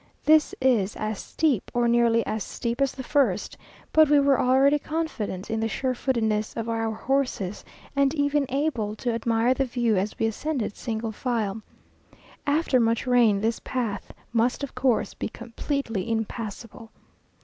This 0.25 0.55
is 0.59 0.95
as 0.95 1.19
steep, 1.19 1.69
or 1.75 1.87
nearly 1.87 2.25
as 2.25 2.43
steep 2.43 2.81
as 2.81 2.91
the 2.93 3.03
first; 3.03 3.55
but 3.93 4.09
we 4.09 4.19
were 4.19 4.41
already 4.41 4.79
confident 4.79 5.51
in 5.51 5.59
the 5.59 5.67
sure 5.67 5.93
footedness 5.93 6.55
of 6.57 6.67
our 6.67 6.89
horses, 6.89 7.63
and 7.95 8.11
even 8.15 8.47
able 8.49 8.95
to 8.95 9.13
admire 9.13 9.53
the 9.53 9.63
view 9.65 9.97
as 9.97 10.17
we 10.17 10.25
ascended 10.25 10.75
single 10.75 11.11
file. 11.11 11.61
After 12.47 12.79
much 12.79 13.05
rain, 13.05 13.41
this 13.41 13.59
path 13.59 14.11
must 14.33 14.63
of 14.63 14.73
course 14.73 15.13
be 15.13 15.29
completely 15.29 16.09
impassable. 16.11 16.89